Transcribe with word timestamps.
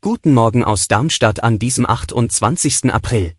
Guten 0.00 0.34
Morgen 0.34 0.62
aus 0.62 0.86
Darmstadt 0.86 1.42
an 1.42 1.58
diesem 1.58 1.84
28. 1.84 2.92
April. 2.92 3.34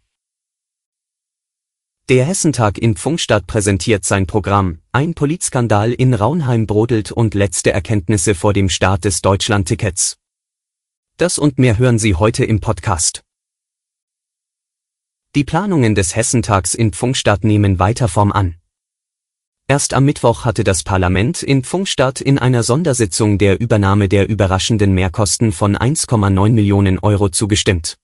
Der 2.10 2.26
Hessentag 2.26 2.78
in 2.78 2.98
Pfungstadt 2.98 3.48
präsentiert 3.48 4.04
sein 4.04 4.28
Programm, 4.28 4.82
ein 4.92 5.14
Polizskandal 5.14 5.94
in 5.94 6.14
Raunheim 6.14 6.68
brodelt 6.68 7.14
und 7.14 7.36
letzte 7.36 7.72
Erkenntnisse 7.72 8.36
vor 8.36 8.52
dem 8.52 8.68
Start 8.68 9.06
des 9.06 9.22
Deutschland-Tickets. 9.22 10.18
Das 11.16 11.38
und 11.38 11.58
mehr 11.58 11.78
hören 11.78 11.98
Sie 11.98 12.16
heute 12.16 12.44
im 12.44 12.60
Podcast. 12.60 13.24
Die 15.36 15.46
Planungen 15.46 15.96
des 15.96 16.18
Hessentags 16.18 16.74
in 16.74 16.92
Pfungstadt 16.92 17.46
nehmen 17.46 17.80
weiter 17.80 18.10
Form 18.10 18.34
an. 18.34 18.61
Erst 19.72 19.94
am 19.94 20.04
Mittwoch 20.04 20.44
hatte 20.44 20.66
das 20.66 20.84
Parlament 20.84 21.44
in 21.44 21.64
Pfungstadt 21.64 22.20
in 22.20 22.38
einer 22.38 22.62
Sondersitzung 22.62 23.38
der 23.38 23.62
Übernahme 23.62 24.10
der 24.10 24.28
überraschenden 24.28 24.94
Mehrkosten 24.94 25.54
von 25.54 25.78
1,9 25.78 26.50
Millionen 26.50 27.00
Euro 27.00 27.30
zugestimmt. 27.30 27.96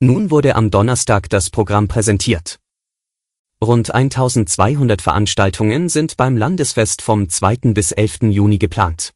Nun 0.00 0.30
wurde 0.30 0.56
am 0.56 0.70
Donnerstag 0.70 1.28
das 1.28 1.50
Programm 1.50 1.88
präsentiert. 1.88 2.58
Rund 3.62 3.94
1200 3.94 5.02
Veranstaltungen 5.02 5.90
sind 5.90 6.16
beim 6.16 6.38
Landesfest 6.38 7.02
vom 7.02 7.28
2. 7.28 7.74
bis 7.74 7.92
11. 7.92 8.30
Juni 8.30 8.56
geplant. 8.56 9.12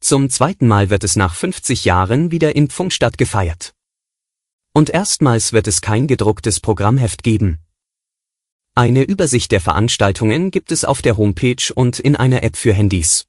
Zum 0.00 0.28
zweiten 0.28 0.66
Mal 0.66 0.90
wird 0.90 1.04
es 1.04 1.14
nach 1.14 1.36
50 1.36 1.84
Jahren 1.84 2.32
wieder 2.32 2.56
in 2.56 2.68
Pfungstadt 2.68 3.16
gefeiert. 3.16 3.74
Und 4.72 4.90
erstmals 4.90 5.52
wird 5.52 5.68
es 5.68 5.82
kein 5.82 6.08
gedrucktes 6.08 6.58
Programmheft 6.58 7.22
geben. 7.22 7.60
Eine 8.78 9.02
Übersicht 9.02 9.50
der 9.50 9.60
Veranstaltungen 9.60 10.52
gibt 10.52 10.70
es 10.70 10.84
auf 10.84 11.02
der 11.02 11.16
Homepage 11.16 11.74
und 11.74 11.98
in 11.98 12.14
einer 12.14 12.44
App 12.44 12.56
für 12.56 12.72
Handys. 12.72 13.26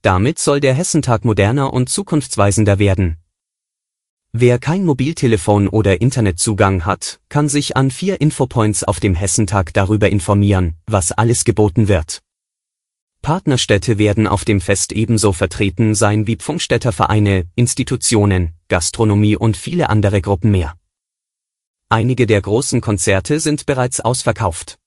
Damit 0.00 0.38
soll 0.38 0.60
der 0.60 0.74
Hessentag 0.74 1.24
moderner 1.24 1.72
und 1.72 1.88
zukunftsweisender 1.88 2.78
werden. 2.78 3.16
Wer 4.30 4.60
kein 4.60 4.84
Mobiltelefon 4.84 5.66
oder 5.66 6.00
Internetzugang 6.00 6.84
hat, 6.84 7.18
kann 7.28 7.48
sich 7.48 7.76
an 7.76 7.90
vier 7.90 8.20
Infopoints 8.20 8.84
auf 8.84 9.00
dem 9.00 9.16
Hessentag 9.16 9.74
darüber 9.74 10.08
informieren, 10.08 10.76
was 10.86 11.10
alles 11.10 11.44
geboten 11.44 11.88
wird. 11.88 12.22
Partnerstädte 13.22 13.98
werden 13.98 14.28
auf 14.28 14.44
dem 14.44 14.60
Fest 14.60 14.92
ebenso 14.92 15.32
vertreten 15.32 15.96
sein 15.96 16.28
wie 16.28 16.36
Pfungstädter 16.36 16.92
Institutionen, 17.56 18.54
Gastronomie 18.68 19.34
und 19.34 19.56
viele 19.56 19.88
andere 19.88 20.22
Gruppen 20.22 20.52
mehr. 20.52 20.76
Einige 21.94 22.26
der 22.26 22.42
großen 22.42 22.80
Konzerte 22.80 23.38
sind 23.38 23.66
bereits 23.66 24.00
ausverkauft. 24.00 24.80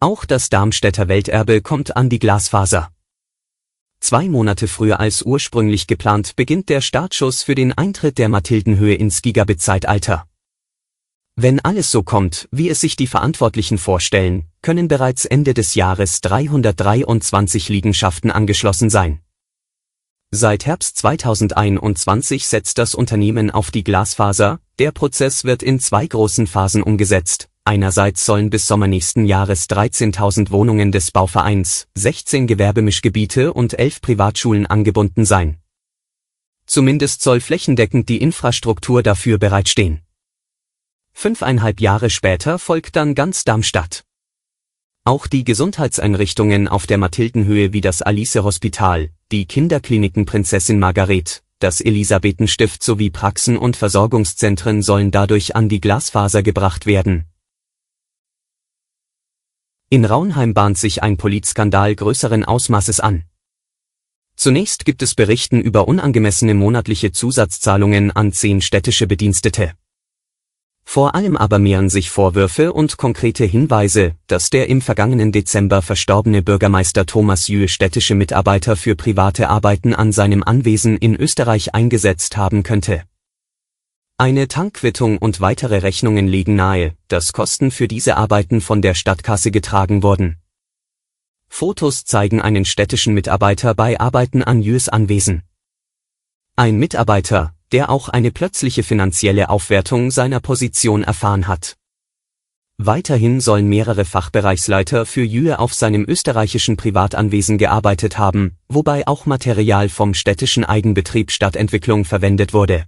Auch 0.00 0.24
das 0.24 0.48
Darmstädter 0.48 1.08
Welterbe 1.08 1.60
kommt 1.60 1.94
an 1.94 2.08
die 2.08 2.18
Glasfaser. 2.18 2.90
Zwei 4.00 4.30
Monate 4.30 4.66
früher 4.66 5.00
als 5.00 5.20
ursprünglich 5.20 5.86
geplant 5.86 6.36
beginnt 6.36 6.70
der 6.70 6.80
Startschuss 6.80 7.42
für 7.42 7.54
den 7.54 7.74
Eintritt 7.74 8.16
der 8.16 8.30
Mathildenhöhe 8.30 8.94
ins 8.94 9.20
Gigabit-Zeitalter. 9.20 10.26
Wenn 11.36 11.60
alles 11.60 11.90
so 11.90 12.02
kommt, 12.02 12.48
wie 12.50 12.70
es 12.70 12.80
sich 12.80 12.96
die 12.96 13.06
Verantwortlichen 13.06 13.76
vorstellen, 13.76 14.46
können 14.62 14.88
bereits 14.88 15.26
Ende 15.26 15.52
des 15.52 15.74
Jahres 15.74 16.22
323 16.22 17.68
Liegenschaften 17.68 18.30
angeschlossen 18.30 18.88
sein. 18.88 19.20
Seit 20.36 20.66
Herbst 20.66 20.96
2021 20.98 22.48
setzt 22.48 22.78
das 22.78 22.96
Unternehmen 22.96 23.52
auf 23.52 23.70
die 23.70 23.84
Glasfaser, 23.84 24.58
der 24.80 24.90
Prozess 24.90 25.44
wird 25.44 25.62
in 25.62 25.78
zwei 25.78 26.08
großen 26.08 26.48
Phasen 26.48 26.82
umgesetzt. 26.82 27.48
Einerseits 27.62 28.24
sollen 28.26 28.50
bis 28.50 28.66
Sommer 28.66 28.88
nächsten 28.88 29.26
Jahres 29.26 29.70
13.000 29.70 30.50
Wohnungen 30.50 30.90
des 30.90 31.12
Bauvereins, 31.12 31.86
16 31.94 32.48
Gewerbemischgebiete 32.48 33.52
und 33.52 33.78
11 33.78 34.00
Privatschulen 34.00 34.66
angebunden 34.66 35.24
sein. 35.24 35.58
Zumindest 36.66 37.22
soll 37.22 37.38
flächendeckend 37.38 38.08
die 38.08 38.20
Infrastruktur 38.20 39.04
dafür 39.04 39.38
bereitstehen. 39.38 40.00
Fünfeinhalb 41.12 41.80
Jahre 41.80 42.10
später 42.10 42.58
folgt 42.58 42.96
dann 42.96 43.14
ganz 43.14 43.44
Darmstadt. 43.44 44.02
Auch 45.06 45.26
die 45.26 45.44
Gesundheitseinrichtungen 45.44 46.66
auf 46.66 46.86
der 46.86 46.96
Mathildenhöhe 46.96 47.74
wie 47.74 47.82
das 47.82 48.00
Alice 48.00 48.36
Hospital, 48.36 49.10
die 49.30 49.44
Kinderkliniken 49.44 50.24
Prinzessin 50.24 50.78
Margaret, 50.78 51.42
das 51.58 51.82
Elisabethenstift 51.82 52.82
sowie 52.82 53.10
Praxen 53.10 53.58
und 53.58 53.76
Versorgungszentren 53.76 54.80
sollen 54.80 55.10
dadurch 55.10 55.54
an 55.54 55.68
die 55.68 55.82
Glasfaser 55.82 56.42
gebracht 56.42 56.86
werden. 56.86 57.26
In 59.90 60.06
Raunheim 60.06 60.54
bahnt 60.54 60.78
sich 60.78 61.02
ein 61.02 61.18
Polizskandal 61.18 61.94
größeren 61.94 62.42
Ausmaßes 62.46 63.00
an. 63.00 63.24
Zunächst 64.36 64.86
gibt 64.86 65.02
es 65.02 65.14
Berichten 65.14 65.60
über 65.60 65.86
unangemessene 65.86 66.54
monatliche 66.54 67.12
Zusatzzahlungen 67.12 68.10
an 68.10 68.32
zehn 68.32 68.62
städtische 68.62 69.06
Bedienstete. 69.06 69.74
Vor 70.84 71.14
allem 71.14 71.36
aber 71.36 71.58
mehren 71.58 71.88
sich 71.88 72.10
Vorwürfe 72.10 72.72
und 72.72 72.96
konkrete 72.98 73.44
Hinweise, 73.44 74.14
dass 74.26 74.50
der 74.50 74.68
im 74.68 74.80
vergangenen 74.80 75.32
Dezember 75.32 75.82
verstorbene 75.82 76.42
Bürgermeister 76.42 77.06
Thomas 77.06 77.48
Jühl 77.48 77.68
städtische 77.68 78.14
Mitarbeiter 78.14 78.76
für 78.76 78.94
private 78.94 79.48
Arbeiten 79.48 79.94
an 79.94 80.12
seinem 80.12 80.42
Anwesen 80.42 80.96
in 80.96 81.16
Österreich 81.16 81.74
eingesetzt 81.74 82.36
haben 82.36 82.62
könnte. 82.62 83.02
Eine 84.16 84.46
Tankquittung 84.46 85.18
und 85.18 85.40
weitere 85.40 85.78
Rechnungen 85.78 86.28
legen 86.28 86.54
nahe, 86.54 86.94
dass 87.08 87.32
Kosten 87.32 87.72
für 87.72 87.88
diese 87.88 88.16
Arbeiten 88.16 88.60
von 88.60 88.80
der 88.80 88.94
Stadtkasse 88.94 89.50
getragen 89.50 90.04
wurden. 90.04 90.36
Fotos 91.48 92.04
zeigen 92.04 92.40
einen 92.40 92.64
städtischen 92.64 93.14
Mitarbeiter 93.14 93.74
bei 93.74 93.98
Arbeiten 93.98 94.44
an 94.44 94.62
Jüls 94.62 94.88
Anwesen. 94.88 95.42
Ein 96.56 96.76
Mitarbeiter, 96.76 97.53
der 97.72 97.90
auch 97.90 98.08
eine 98.08 98.30
plötzliche 98.30 98.82
finanzielle 98.82 99.48
Aufwertung 99.48 100.10
seiner 100.10 100.40
Position 100.40 101.02
erfahren 101.02 101.48
hat. 101.48 101.76
Weiterhin 102.76 103.40
sollen 103.40 103.68
mehrere 103.68 104.04
Fachbereichsleiter 104.04 105.06
für 105.06 105.22
Jühe 105.22 105.60
auf 105.60 105.74
seinem 105.74 106.04
österreichischen 106.08 106.76
Privatanwesen 106.76 107.56
gearbeitet 107.56 108.18
haben, 108.18 108.56
wobei 108.68 109.06
auch 109.06 109.26
Material 109.26 109.88
vom 109.88 110.12
städtischen 110.12 110.64
Eigenbetrieb 110.64 111.30
Stadtentwicklung 111.30 112.04
verwendet 112.04 112.52
wurde. 112.52 112.86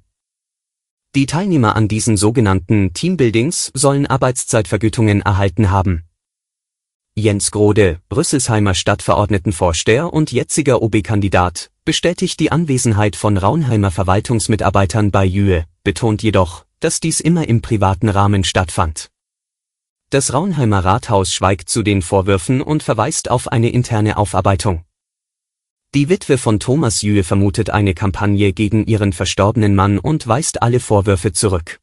Die 1.15 1.27
Teilnehmer 1.27 1.77
an 1.77 1.87
diesen 1.87 2.17
sogenannten 2.17 2.93
Teambuildings 2.95 3.71
sollen 3.75 4.07
Arbeitszeitvergütungen 4.07 5.23
erhalten 5.23 5.71
haben. 5.71 6.03
Jens 7.19 7.51
Grode, 7.51 7.99
Rüsselsheimer 8.15 8.75
Stadtverordnetenvorsteher 8.75 10.13
und 10.13 10.33
jetziger 10.33 10.83
OB-Kandidat, 10.83 11.71
bestätigt 11.87 12.39
die 12.41 12.53
Anwesenheit 12.53 13.17
von 13.17 13.39
Raunheimer 13.39 13.91
Verwaltungsmitarbeitern 13.91 15.11
bei 15.11 15.25
Jühe, 15.25 15.65
betont 15.83 16.23
jedoch, 16.23 16.67
dass 16.79 17.01
dies 17.01 17.21
immer 17.21 17.49
im 17.49 17.63
privaten 17.63 18.11
Rahmen 18.11 18.45
stattfand. 18.45 19.09
Das 20.11 20.35
Raunheimer 20.35 20.85
Rathaus 20.85 21.33
schweigt 21.33 21.71
zu 21.71 21.83
den 21.83 22.03
Vorwürfen 22.03 22.61
und 22.61 22.83
verweist 22.83 23.31
auf 23.31 23.49
eine 23.49 23.71
interne 23.71 24.19
Aufarbeitung. 24.19 24.85
Die 25.95 26.11
Witwe 26.11 26.37
von 26.37 26.61
Thomas 26.61 27.01
Jühe 27.01 27.25
vermutet 27.25 27.71
eine 27.71 27.95
Kampagne 27.95 28.53
gegen 28.53 28.85
ihren 28.85 29.15
verstorbenen 29.15 29.75
Mann 29.75 29.99
und 29.99 30.29
weist 30.29 30.61
alle 30.61 30.81
Vorwürfe 30.81 31.33
zurück. 31.33 31.81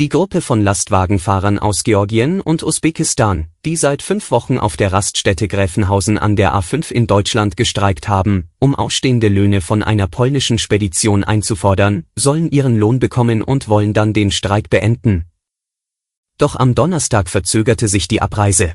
Die 0.00 0.08
Gruppe 0.08 0.40
von 0.40 0.62
Lastwagenfahrern 0.62 1.58
aus 1.58 1.84
Georgien 1.84 2.40
und 2.40 2.62
Usbekistan, 2.62 3.48
die 3.66 3.76
seit 3.76 4.00
fünf 4.00 4.30
Wochen 4.30 4.56
auf 4.56 4.78
der 4.78 4.90
Raststätte 4.90 5.48
Gräfenhausen 5.48 6.16
an 6.16 6.34
der 6.34 6.54
A5 6.54 6.90
in 6.90 7.06
Deutschland 7.06 7.58
gestreikt 7.58 8.08
haben, 8.08 8.48
um 8.58 8.74
ausstehende 8.74 9.28
Löhne 9.28 9.60
von 9.60 9.82
einer 9.82 10.08
polnischen 10.08 10.58
Spedition 10.58 11.24
einzufordern, 11.24 12.06
sollen 12.16 12.50
ihren 12.50 12.78
Lohn 12.78 13.00
bekommen 13.00 13.42
und 13.42 13.68
wollen 13.68 13.92
dann 13.92 14.14
den 14.14 14.30
Streik 14.30 14.70
beenden. 14.70 15.26
Doch 16.38 16.56
am 16.56 16.74
Donnerstag 16.74 17.28
verzögerte 17.28 17.86
sich 17.86 18.08
die 18.08 18.22
Abreise. 18.22 18.72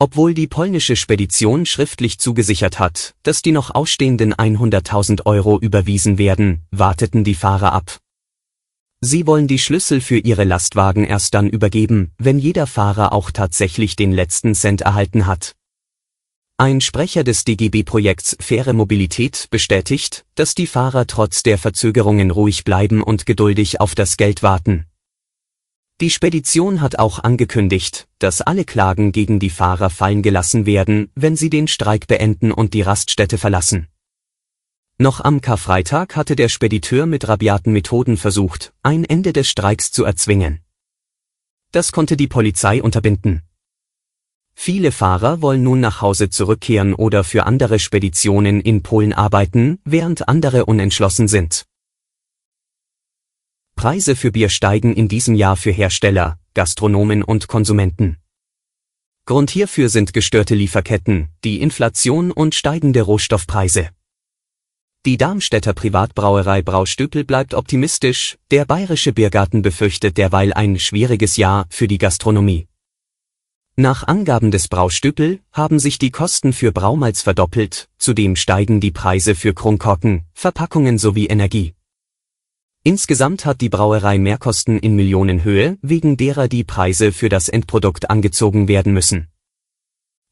Obwohl 0.00 0.34
die 0.34 0.48
polnische 0.48 0.96
Spedition 0.96 1.64
schriftlich 1.64 2.18
zugesichert 2.18 2.80
hat, 2.80 3.14
dass 3.22 3.40
die 3.40 3.52
noch 3.52 3.72
ausstehenden 3.72 4.34
100.000 4.34 5.26
Euro 5.26 5.60
überwiesen 5.60 6.18
werden, 6.18 6.66
warteten 6.72 7.22
die 7.22 7.36
Fahrer 7.36 7.72
ab. 7.72 8.01
Sie 9.04 9.26
wollen 9.26 9.48
die 9.48 9.58
Schlüssel 9.58 10.00
für 10.00 10.18
ihre 10.18 10.44
Lastwagen 10.44 11.04
erst 11.04 11.34
dann 11.34 11.48
übergeben, 11.48 12.12
wenn 12.18 12.38
jeder 12.38 12.68
Fahrer 12.68 13.12
auch 13.12 13.32
tatsächlich 13.32 13.96
den 13.96 14.12
letzten 14.12 14.54
Cent 14.54 14.82
erhalten 14.82 15.26
hat. 15.26 15.56
Ein 16.56 16.80
Sprecher 16.80 17.24
des 17.24 17.42
DGB-Projekts 17.42 18.36
Faire 18.38 18.72
Mobilität 18.72 19.48
bestätigt, 19.50 20.24
dass 20.36 20.54
die 20.54 20.68
Fahrer 20.68 21.08
trotz 21.08 21.42
der 21.42 21.58
Verzögerungen 21.58 22.30
ruhig 22.30 22.62
bleiben 22.62 23.02
und 23.02 23.26
geduldig 23.26 23.80
auf 23.80 23.96
das 23.96 24.16
Geld 24.16 24.44
warten. 24.44 24.86
Die 26.00 26.10
Spedition 26.10 26.80
hat 26.80 27.00
auch 27.00 27.18
angekündigt, 27.18 28.06
dass 28.20 28.40
alle 28.40 28.64
Klagen 28.64 29.10
gegen 29.10 29.40
die 29.40 29.50
Fahrer 29.50 29.90
fallen 29.90 30.22
gelassen 30.22 30.64
werden, 30.64 31.10
wenn 31.16 31.34
sie 31.34 31.50
den 31.50 31.66
Streik 31.66 32.06
beenden 32.06 32.52
und 32.52 32.72
die 32.72 32.82
Raststätte 32.82 33.36
verlassen. 33.36 33.88
Noch 34.98 35.20
am 35.20 35.40
Karfreitag 35.40 36.16
hatte 36.16 36.36
der 36.36 36.48
Spediteur 36.48 37.06
mit 37.06 37.26
rabiaten 37.26 37.72
Methoden 37.72 38.16
versucht, 38.16 38.72
ein 38.82 39.04
Ende 39.04 39.32
des 39.32 39.48
Streiks 39.48 39.90
zu 39.90 40.04
erzwingen. 40.04 40.60
Das 41.72 41.92
konnte 41.92 42.16
die 42.16 42.28
Polizei 42.28 42.82
unterbinden. 42.82 43.42
Viele 44.54 44.92
Fahrer 44.92 45.40
wollen 45.40 45.62
nun 45.62 45.80
nach 45.80 46.02
Hause 46.02 46.28
zurückkehren 46.28 46.94
oder 46.94 47.24
für 47.24 47.46
andere 47.46 47.78
Speditionen 47.78 48.60
in 48.60 48.82
Polen 48.82 49.12
arbeiten, 49.12 49.80
während 49.84 50.28
andere 50.28 50.66
unentschlossen 50.66 51.26
sind. 51.26 51.64
Preise 53.74 54.14
für 54.14 54.30
Bier 54.30 54.50
steigen 54.50 54.94
in 54.94 55.08
diesem 55.08 55.34
Jahr 55.34 55.56
für 55.56 55.72
Hersteller, 55.72 56.38
Gastronomen 56.54 57.22
und 57.22 57.48
Konsumenten. 57.48 58.18
Grund 59.24 59.50
hierfür 59.50 59.88
sind 59.88 60.12
gestörte 60.12 60.54
Lieferketten, 60.54 61.30
die 61.44 61.60
Inflation 61.60 62.30
und 62.30 62.54
steigende 62.54 63.02
Rohstoffpreise. 63.02 63.88
Die 65.04 65.16
Darmstädter 65.16 65.72
Privatbrauerei 65.72 66.62
Braustüppel 66.62 67.24
bleibt 67.24 67.54
optimistisch, 67.54 68.38
der 68.52 68.64
bayerische 68.64 69.12
Biergarten 69.12 69.60
befürchtet 69.60 70.16
derweil 70.16 70.52
ein 70.52 70.78
schwieriges 70.78 71.36
Jahr 71.36 71.66
für 71.70 71.88
die 71.88 71.98
Gastronomie. 71.98 72.68
Nach 73.74 74.06
Angaben 74.06 74.52
des 74.52 74.68
Braustüppel 74.68 75.40
haben 75.50 75.80
sich 75.80 75.98
die 75.98 76.12
Kosten 76.12 76.52
für 76.52 76.70
Braumalz 76.70 77.20
verdoppelt, 77.20 77.88
zudem 77.98 78.36
steigen 78.36 78.78
die 78.78 78.92
Preise 78.92 79.34
für 79.34 79.54
Kronkorken, 79.54 80.22
Verpackungen 80.34 80.98
sowie 80.98 81.26
Energie. 81.26 81.74
Insgesamt 82.84 83.44
hat 83.44 83.60
die 83.60 83.70
Brauerei 83.70 84.18
Mehrkosten 84.18 84.78
in 84.78 84.94
Millionenhöhe, 84.94 85.78
wegen 85.82 86.16
derer 86.16 86.46
die 86.46 86.62
Preise 86.62 87.10
für 87.10 87.28
das 87.28 87.48
Endprodukt 87.48 88.08
angezogen 88.08 88.68
werden 88.68 88.92
müssen. 88.92 89.26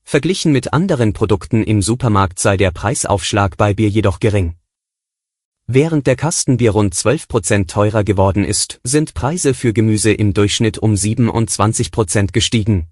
Verglichen 0.04 0.52
mit 0.52 0.72
anderen 0.72 1.12
Produkten 1.12 1.64
im 1.64 1.82
Supermarkt 1.82 2.38
sei 2.38 2.56
der 2.56 2.70
Preisaufschlag 2.70 3.56
bei 3.56 3.74
Bier 3.74 3.88
jedoch 3.88 4.20
gering. 4.20 4.54
Während 5.72 6.08
der 6.08 6.16
Kastenbier 6.16 6.72
rund 6.72 6.96
12% 6.96 7.68
teurer 7.68 8.02
geworden 8.02 8.44
ist, 8.44 8.80
sind 8.82 9.14
Preise 9.14 9.54
für 9.54 9.72
Gemüse 9.72 10.12
im 10.12 10.34
Durchschnitt 10.34 10.78
um 10.78 10.94
27% 10.94 12.32
gestiegen. 12.32 12.88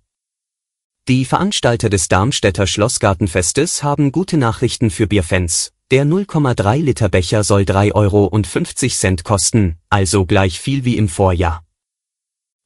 Die 1.08 1.24
Veranstalter 1.24 1.90
des 1.90 2.06
Darmstädter 2.06 2.68
Schlossgartenfestes 2.68 3.82
haben 3.82 4.12
gute 4.12 4.36
Nachrichten 4.36 4.90
für 4.90 5.08
Bierfans. 5.08 5.72
Der 5.90 6.04
0,3 6.04 6.76
Liter 6.76 7.08
Becher 7.08 7.42
soll 7.42 7.62
3,50 7.62 7.94
Euro 7.96 9.22
kosten, 9.24 9.78
also 9.90 10.24
gleich 10.24 10.60
viel 10.60 10.84
wie 10.84 10.98
im 10.98 11.08
Vorjahr. 11.08 11.64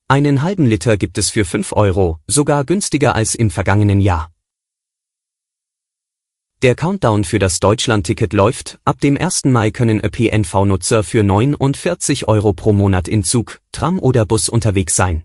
Einen 0.08 0.42
halben 0.42 0.66
Liter 0.66 0.98
gibt 0.98 1.16
es 1.16 1.30
für 1.30 1.46
5 1.46 1.72
Euro, 1.72 2.18
sogar 2.26 2.66
günstiger 2.66 3.14
als 3.14 3.34
im 3.34 3.48
vergangenen 3.48 4.02
Jahr. 4.02 4.30
Der 6.62 6.76
Countdown 6.76 7.24
für 7.24 7.40
das 7.40 7.58
Deutschland-Ticket 7.58 8.32
läuft, 8.32 8.78
ab 8.84 9.00
dem 9.00 9.18
1. 9.18 9.46
Mai 9.46 9.72
können 9.72 9.98
ÖPNV-Nutzer 9.98 11.02
für 11.02 11.24
49 11.24 12.28
Euro 12.28 12.52
pro 12.52 12.72
Monat 12.72 13.08
in 13.08 13.24
Zug, 13.24 13.60
Tram 13.72 13.98
oder 13.98 14.24
Bus 14.26 14.48
unterwegs 14.48 14.94
sein. 14.94 15.24